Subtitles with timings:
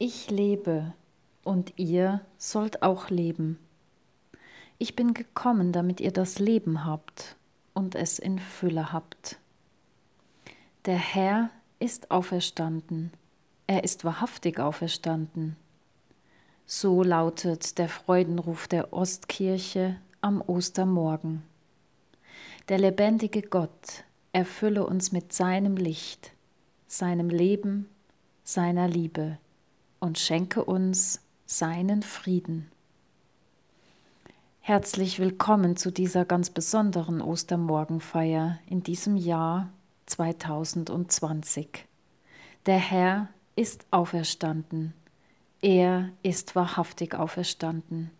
[0.00, 0.94] Ich lebe
[1.42, 3.58] und ihr sollt auch leben.
[4.78, 7.34] Ich bin gekommen, damit ihr das Leben habt
[7.74, 9.40] und es in Fülle habt.
[10.84, 11.50] Der Herr
[11.80, 13.10] ist auferstanden,
[13.66, 15.56] er ist wahrhaftig auferstanden.
[16.64, 21.42] So lautet der Freudenruf der Ostkirche am Ostermorgen.
[22.68, 26.30] Der lebendige Gott erfülle uns mit seinem Licht,
[26.86, 27.88] seinem Leben,
[28.44, 29.38] seiner Liebe
[30.00, 32.70] und schenke uns seinen Frieden.
[34.60, 39.70] Herzlich willkommen zu dieser ganz besonderen Ostermorgenfeier in diesem Jahr
[40.06, 41.86] 2020.
[42.66, 44.92] Der Herr ist auferstanden.
[45.62, 48.10] Er ist wahrhaftig auferstanden.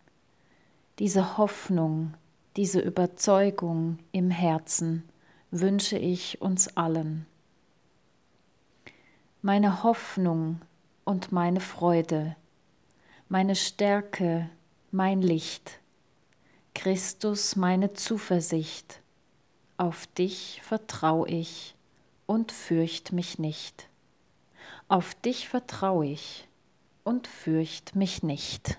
[0.99, 2.15] Diese Hoffnung,
[2.57, 5.05] diese Überzeugung im Herzen
[5.51, 7.27] wünsche ich uns allen.
[9.43, 10.61] Meine Hoffnung
[11.09, 12.37] und meine Freude,
[13.31, 14.51] meine Stärke,
[14.91, 15.81] mein Licht,
[16.75, 19.01] Christus meine Zuversicht,
[19.79, 21.75] auf dich vertrau ich
[22.27, 23.89] und fürcht mich nicht.
[24.89, 26.47] Auf dich vertrau ich
[27.05, 28.79] und fürcht mich nicht.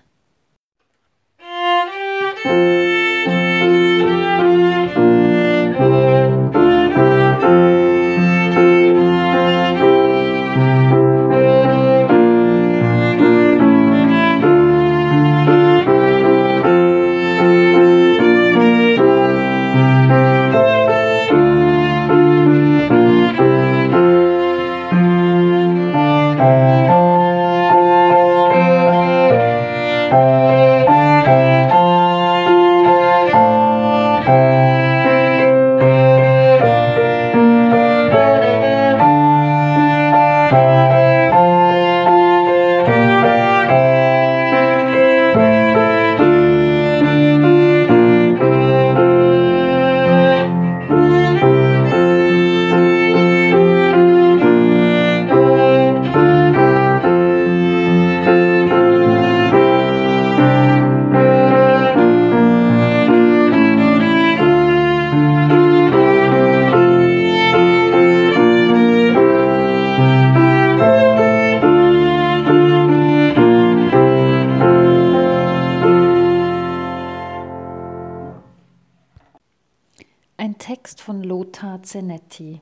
[81.82, 82.60] Zenetti.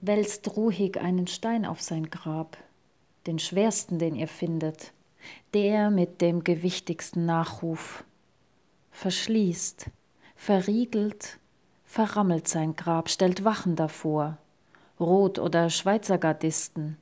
[0.00, 2.56] Wälzt ruhig einen Stein auf sein Grab,
[3.26, 4.92] den schwersten, den ihr findet,
[5.54, 8.04] der mit dem gewichtigsten Nachruf.
[8.90, 9.90] Verschließt,
[10.34, 11.38] verriegelt,
[11.84, 14.38] verrammelt sein Grab, stellt Wachen davor,
[14.98, 16.96] Rot- oder Schweizer Gardisten,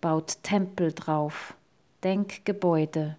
[0.00, 1.54] baut Tempel drauf,
[2.04, 3.16] Denkgebäude,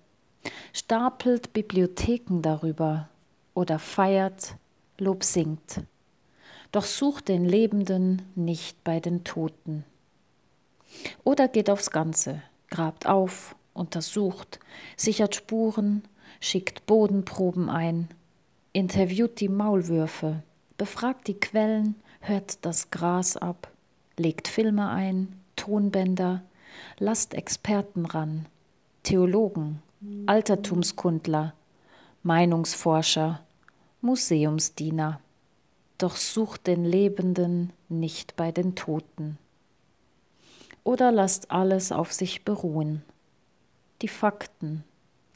[0.72, 3.10] stapelt Bibliotheken darüber
[3.56, 4.56] oder feiert,
[5.00, 5.81] Lob singt
[6.72, 9.84] doch sucht den Lebenden nicht bei den Toten.
[11.24, 14.60] Oder geht aufs Ganze, grabt auf, untersucht,
[14.96, 16.04] sichert Spuren,
[16.40, 18.07] schickt Bodenproben ein,
[18.74, 20.44] interviewt die Maulwürfe,
[20.78, 23.72] befragt die Quellen, hört das Gras ab,
[24.18, 26.44] legt Filme ein, Tonbänder,
[26.98, 28.45] lasst Experten ran,
[29.04, 29.81] Theologen,
[30.28, 31.54] Altertumskundler,
[32.24, 33.42] Meinungsforscher,
[34.01, 35.19] Museumsdiener
[36.00, 39.38] doch sucht den Lebenden nicht bei den Toten.
[40.84, 43.04] Oder lasst alles auf sich beruhen.
[44.01, 44.86] Die Fakten,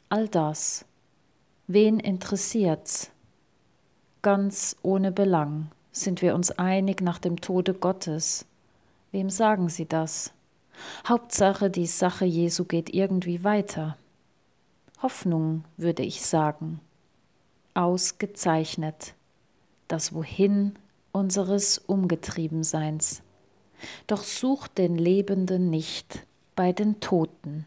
[0.08, 0.86] all das.
[1.66, 3.10] Wen interessiert's?
[4.22, 8.46] Ganz ohne Belang sind wir uns einig nach dem Tode Gottes.
[9.12, 10.32] Wem sagen Sie das?
[11.06, 13.98] Hauptsache, die Sache Jesu geht irgendwie weiter.
[15.02, 16.80] Hoffnung, würde ich sagen.
[17.74, 19.14] Ausgezeichnet
[19.88, 20.74] das Wohin
[21.12, 23.22] unseres Umgetriebenseins.
[24.06, 27.66] Doch sucht den Lebenden nicht bei den Toten.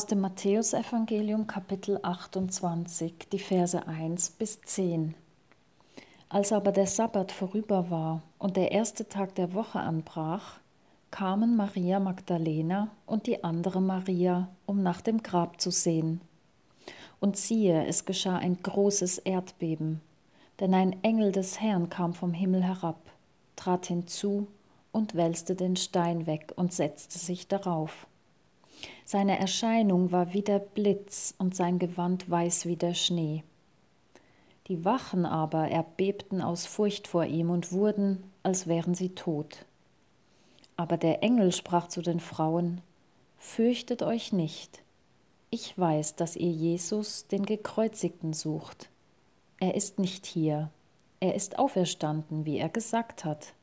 [0.00, 5.14] Aus dem Matthäusevangelium Kapitel 28, die Verse 1 bis 10.
[6.30, 10.58] Als aber der Sabbat vorüber war und der erste Tag der Woche anbrach,
[11.10, 16.22] kamen Maria Magdalena und die andere Maria, um nach dem Grab zu sehen.
[17.20, 20.00] Und siehe, es geschah ein großes Erdbeben,
[20.60, 23.02] denn ein Engel des Herrn kam vom Himmel herab,
[23.54, 24.46] trat hinzu
[24.92, 28.06] und wälzte den Stein weg und setzte sich darauf.
[29.12, 33.42] Seine Erscheinung war wie der Blitz und sein Gewand weiß wie der Schnee.
[34.68, 39.66] Die Wachen aber erbebten aus Furcht vor ihm und wurden, als wären sie tot.
[40.76, 42.82] Aber der Engel sprach zu den Frauen,
[43.36, 44.80] Fürchtet euch nicht,
[45.50, 48.90] ich weiß, dass ihr Jesus, den Gekreuzigten, sucht.
[49.58, 50.70] Er ist nicht hier,
[51.18, 53.54] er ist auferstanden, wie er gesagt hat.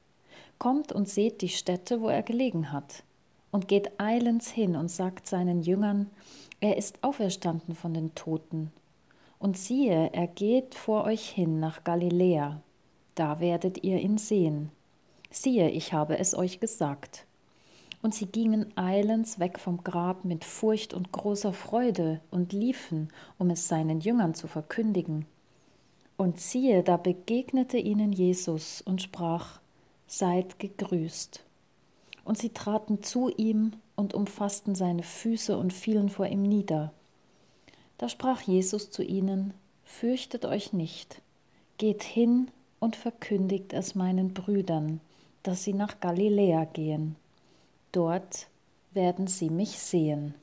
[0.60, 3.06] Kommt und seht die Stätte, wo er gelegen hat
[3.52, 6.10] und geht eilends hin und sagt seinen Jüngern,
[6.60, 8.72] er ist auferstanden von den Toten.
[9.40, 12.62] Und siehe, er geht vor euch hin nach Galiläa,
[13.16, 14.72] da werdet ihr ihn sehen.
[15.30, 17.26] Siehe, ich habe es euch gesagt.
[18.02, 23.50] Und sie gingen eilends weg vom Grab mit Furcht und großer Freude und liefen, um
[23.50, 25.26] es seinen Jüngern zu verkündigen.
[26.16, 29.60] Und siehe, da begegnete ihnen Jesus und sprach,
[30.08, 31.44] Seid gegrüßt.
[32.28, 36.92] Und sie traten zu ihm und umfassten seine Füße und fielen vor ihm nieder.
[37.98, 39.54] Da sprach Jesus zu ihnen,
[39.86, 41.22] Fürchtet euch nicht,
[41.78, 45.00] geht hin und verkündigt es meinen Brüdern,
[45.42, 47.16] dass sie nach Galiläa gehen.
[47.94, 48.48] Dort
[48.92, 50.34] werden sie mich sehen.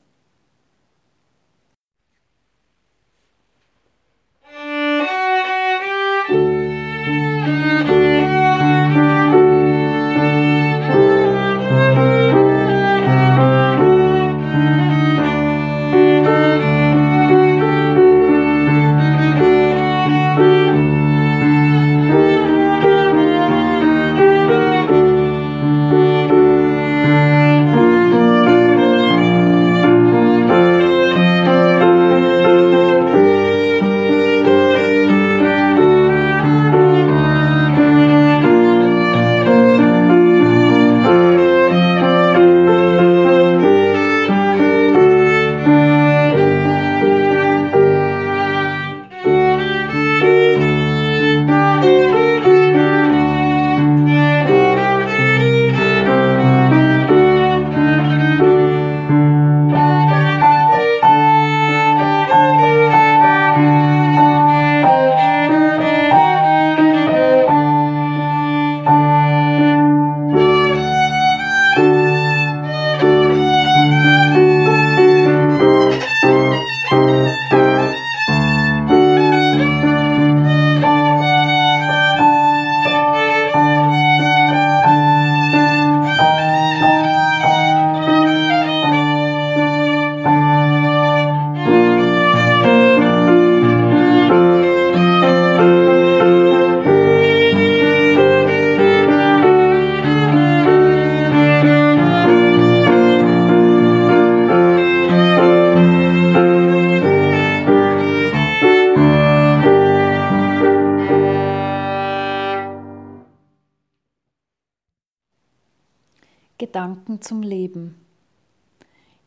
[116.65, 118.03] Gedanken zum Leben.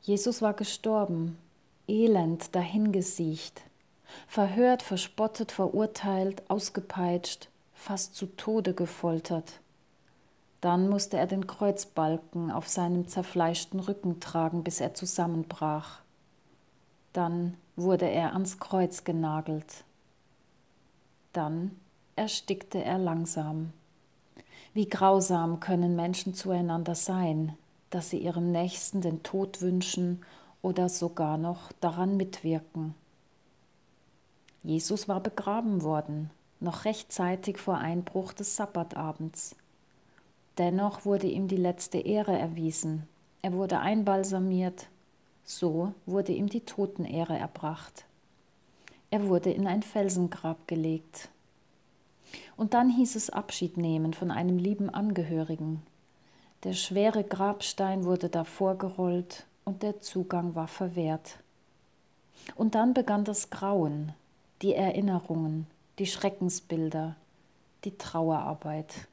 [0.03, 1.39] Jesus war gestorben,
[1.87, 3.63] elend dahingesiecht,
[4.27, 9.61] verhört, verspottet, verurteilt, ausgepeitscht, fast zu Tode gefoltert.
[10.61, 16.01] Dann musste er den Kreuzbalken auf seinem zerfleischten Rücken tragen, bis er zusammenbrach.
[17.13, 19.85] Dann wurde er ans Kreuz genagelt.
[21.33, 21.71] Dann
[22.17, 23.73] erstickte er langsam.
[24.75, 27.57] Wie grausam können Menschen zueinander sein,
[27.91, 30.25] dass sie ihrem Nächsten den Tod wünschen
[30.63, 32.95] oder sogar noch daran mitwirken.
[34.63, 39.57] Jesus war begraben worden, noch rechtzeitig vor Einbruch des Sabbatabends.
[40.59, 43.07] Dennoch wurde ihm die letzte Ehre erwiesen.
[43.43, 44.89] Er wurde einbalsamiert,
[45.45, 48.05] so wurde ihm die Totenehre erbracht.
[49.11, 51.31] Er wurde in ein Felsengrab gelegt,
[52.57, 55.83] und dann hieß es Abschied nehmen von einem lieben Angehörigen.
[56.65, 61.39] Der schwere Grabstein wurde davor gerollt und der Zugang war verwehrt.
[62.57, 64.13] Und dann begann das Grauen,
[64.63, 65.67] die Erinnerungen,
[65.99, 67.17] die Schreckensbilder,
[67.85, 69.09] die Trauerarbeit.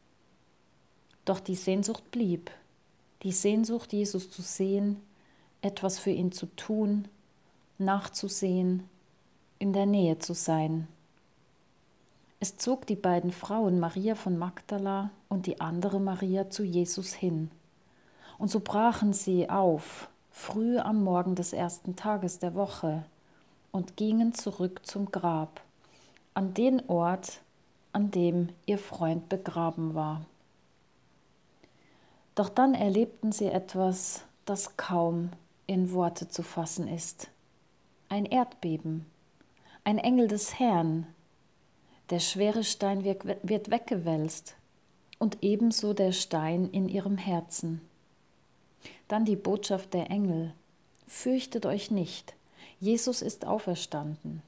[1.26, 2.52] Doch die Sehnsucht blieb,
[3.24, 5.02] die Sehnsucht, Jesus zu sehen,
[5.62, 7.08] etwas für ihn zu tun,
[7.78, 8.88] nachzusehen,
[9.60, 10.88] in der Nähe zu sein.
[12.46, 17.50] Es zog die beiden Frauen Maria von Magdala und die andere Maria zu Jesus hin.
[18.38, 23.04] Und so brachen sie auf, früh am Morgen des ersten Tages der Woche,
[23.72, 25.60] und gingen zurück zum Grab,
[26.36, 27.42] an den Ort,
[27.94, 30.22] an dem ihr Freund begraben war.
[32.36, 35.32] Doch dann erlebten sie etwas, das kaum
[35.66, 37.28] in Worte zu fassen ist.
[38.08, 39.08] Ein Erdbeben,
[39.84, 41.08] ein Engel des Herrn,
[42.10, 44.56] der schwere Stein wird weggewälzt
[45.18, 47.82] und ebenso der Stein in ihrem Herzen.
[49.08, 50.54] Dann die Botschaft der Engel.
[51.08, 52.36] Fürchtet euch nicht,
[52.80, 54.42] Jesus ist auferstanden.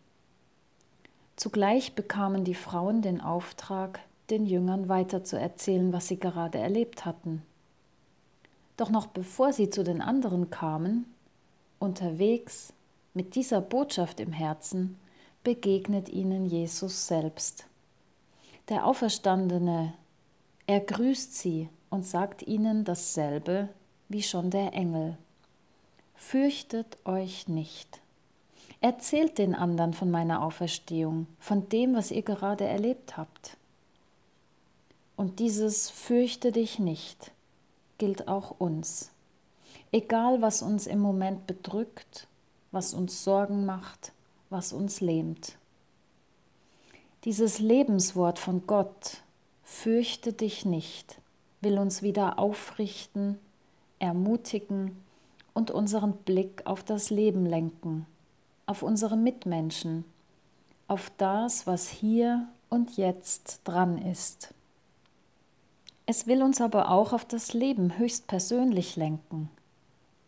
[1.36, 4.00] Zugleich bekamen die Frauen den Auftrag,
[4.30, 7.44] den Jüngern weiterzuerzählen, was sie gerade erlebt hatten.
[8.76, 11.06] Doch noch bevor sie zu den anderen kamen,
[11.80, 12.74] unterwegs
[13.14, 14.98] mit dieser Botschaft im Herzen,
[15.48, 17.68] begegnet ihnen Jesus selbst.
[18.68, 19.94] Der Auferstandene,
[20.66, 23.70] er grüßt sie und sagt ihnen dasselbe
[24.10, 25.18] wie schon der Engel.
[26.16, 28.02] Fürchtet euch nicht.
[28.82, 33.56] Erzählt den anderen von meiner Auferstehung, von dem, was ihr gerade erlebt habt.
[35.16, 37.32] Und dieses Fürchte dich nicht
[38.00, 39.12] gilt auch uns.
[39.94, 42.28] Egal, was uns im Moment bedrückt,
[42.74, 44.12] was uns Sorgen macht,
[44.50, 45.58] was uns lähmt.
[47.24, 49.24] Dieses Lebenswort von Gott,
[49.64, 51.20] fürchte dich nicht,
[51.62, 53.38] will uns wieder aufrichten,
[54.00, 54.96] ermutigen
[55.54, 58.06] und unseren Blick auf das Leben lenken,
[58.66, 60.06] auf unsere Mitmenschen,
[60.88, 64.54] auf das, was hier und jetzt dran ist.
[66.06, 69.50] Es will uns aber auch auf das Leben höchstpersönlich lenken,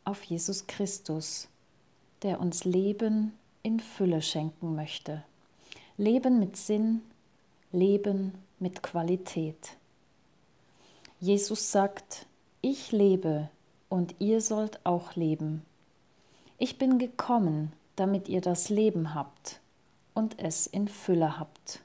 [0.04, 1.48] auf Jesus Christus,
[2.24, 3.32] der uns Leben
[3.63, 5.24] in Fülle schenken möchte.
[5.98, 7.02] Leben mit Sinn,
[7.72, 9.78] Leben mit Qualität.
[11.19, 12.26] Jesus sagt,
[12.62, 13.50] ich lebe
[13.89, 15.63] und ihr sollt auch leben.
[16.58, 19.60] Ich bin gekommen, damit ihr das Leben habt
[20.13, 21.82] und es in Fülle habt.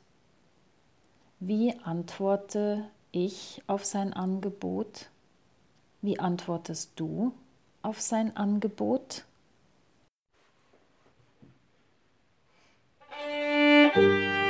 [1.41, 5.11] Wie antworte ich auf sein Angebot?
[6.03, 7.33] Wie antwortest du
[7.83, 9.25] auf sein Angebot?
[13.17, 14.44] Thank you.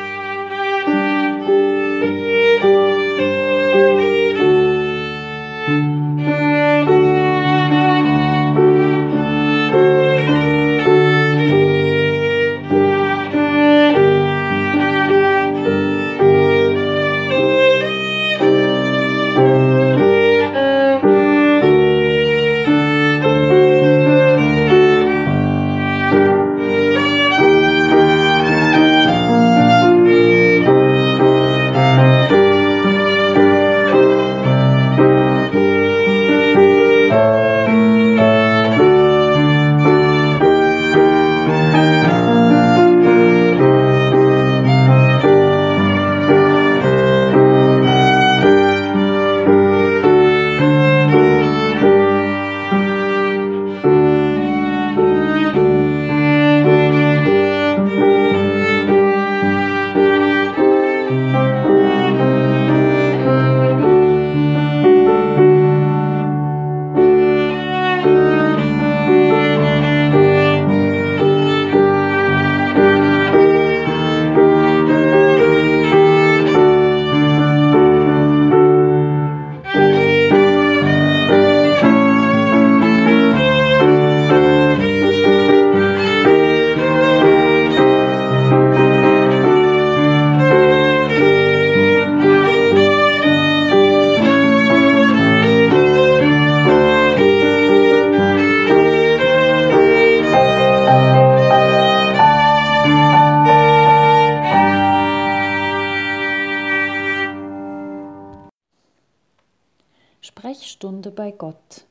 [110.64, 111.84] Sprechstunde bei Gott.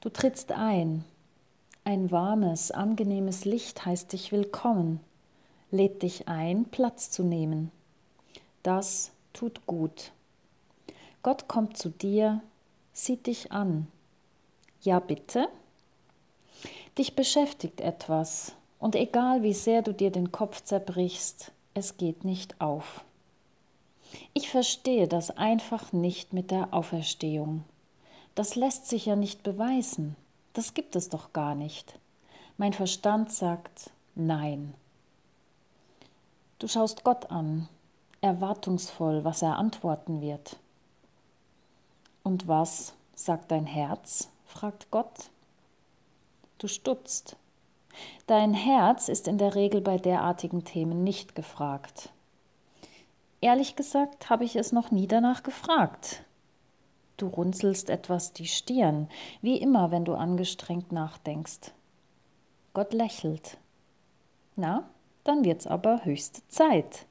[0.00, 1.04] Du trittst ein.
[1.84, 4.98] Ein warmes, angenehmes Licht heißt dich willkommen,
[5.70, 7.70] lädt dich ein, Platz zu nehmen.
[8.64, 10.10] Das tut gut.
[11.22, 12.42] Gott kommt zu dir,
[12.92, 13.86] sieht dich an.
[14.82, 15.48] Ja, bitte?
[16.98, 22.60] Dich beschäftigt etwas, und egal wie sehr du dir den Kopf zerbrichst, es geht nicht
[22.60, 23.04] auf.
[24.34, 27.62] Ich verstehe das einfach nicht mit der Auferstehung.
[28.36, 30.14] Das lässt sich ja nicht beweisen.
[30.52, 31.98] Das gibt es doch gar nicht.
[32.58, 34.74] Mein Verstand sagt Nein.
[36.58, 37.66] Du schaust Gott an,
[38.20, 40.58] erwartungsvoll, was er antworten wird.
[42.22, 44.28] Und was sagt dein Herz?
[44.44, 45.30] fragt Gott.
[46.58, 47.36] Du stutzt.
[48.26, 52.10] Dein Herz ist in der Regel bei derartigen Themen nicht gefragt.
[53.40, 56.25] Ehrlich gesagt habe ich es noch nie danach gefragt.
[57.16, 59.08] Du runzelst etwas die Stirn,
[59.40, 61.72] wie immer, wenn du angestrengt nachdenkst.
[62.74, 63.58] Gott lächelt.
[64.54, 64.88] Na,
[65.24, 67.06] dann wird's aber höchste Zeit.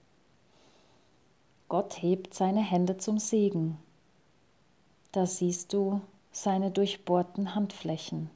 [1.67, 3.79] Gott hebt seine Hände zum Segen.
[5.11, 8.29] Da siehst du seine durchbohrten Handflächen.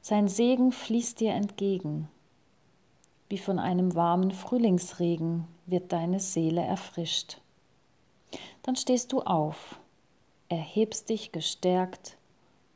[0.00, 2.08] Sein Segen fließt dir entgegen.
[3.28, 7.40] Wie von einem warmen Frühlingsregen wird deine Seele erfrischt.
[8.62, 9.78] Dann stehst du auf,
[10.48, 12.16] erhebst dich gestärkt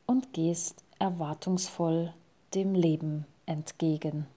[0.05, 2.13] und gehst erwartungsvoll
[2.53, 4.27] dem Leben entgegen.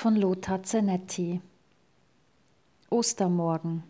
[0.00, 1.42] Von Lothar Zenetti.
[2.88, 3.82] Ostermorgen.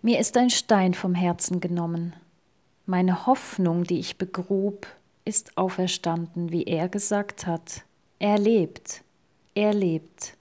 [0.00, 2.14] Mir ist ein Stein vom Herzen genommen.
[2.86, 4.86] Meine Hoffnung, die ich begrub,
[5.24, 7.84] ist auferstanden, wie er gesagt hat.
[8.20, 9.02] Er lebt,
[9.56, 10.36] er lebt,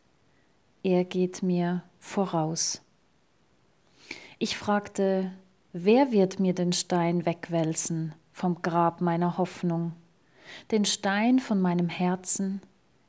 [0.84, 2.84] er geht mir voraus.
[4.38, 5.32] Ich fragte,
[5.74, 9.94] wer wird mir den Stein wegwälzen vom Grab meiner Hoffnung,
[10.70, 12.62] den Stein von meinem Herzen,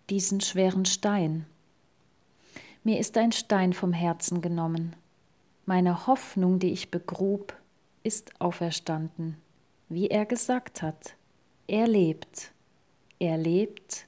[0.09, 1.45] diesen schweren Stein.
[2.85, 4.95] Mir ist ein Stein vom Herzen genommen.
[5.67, 7.55] Meine Hoffnung, die ich begrub,
[8.03, 9.37] ist auferstanden,
[9.89, 11.15] wie er gesagt hat.
[11.67, 12.53] Er lebt,
[13.19, 14.07] er lebt,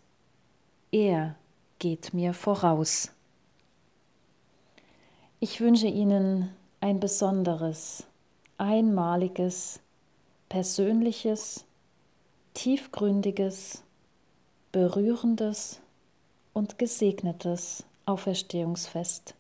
[0.93, 1.37] er
[1.79, 3.11] geht mir voraus.
[5.41, 8.07] Ich wünsche Ihnen ein besonderes,
[8.57, 9.81] einmaliges,
[10.49, 11.67] persönliches,
[12.55, 13.83] tiefgründiges,
[14.73, 15.81] berührendes
[16.53, 19.35] und gesegnetes Auferstehungsfest.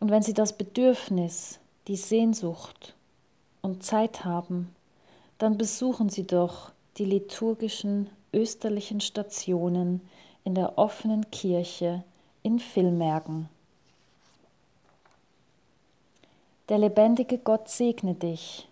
[0.00, 2.94] Und wenn Sie das Bedürfnis, die Sehnsucht
[3.62, 4.74] und Zeit haben,
[5.38, 10.00] dann besuchen Sie doch die liturgischen österlichen Stationen
[10.44, 12.02] in der offenen Kirche
[12.42, 13.48] in Villmergen.
[16.68, 18.68] Der lebendige Gott segne dich,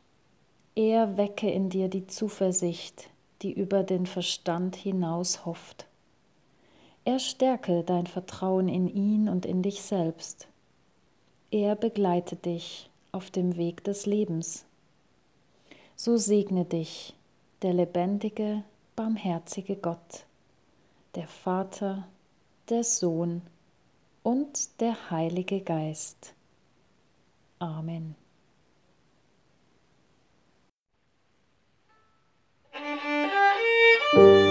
[0.74, 3.08] er wecke in dir die Zuversicht,
[3.40, 5.86] die über den Verstand hinaus hofft.
[7.06, 10.48] Er stärke dein Vertrauen in ihn und in dich selbst.
[11.52, 14.66] Er begleite dich auf dem Weg des Lebens.
[15.94, 17.14] So segne dich
[17.62, 18.64] der lebendige,
[18.96, 20.26] barmherzige Gott,
[21.14, 22.08] der Vater,
[22.70, 23.42] der Sohn
[24.24, 26.34] und der Heilige Geist.
[27.60, 28.16] Amen.
[34.12, 34.45] Musik